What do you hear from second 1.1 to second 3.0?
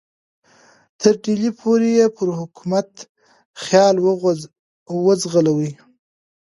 ډهلي پورې یې پر حکومت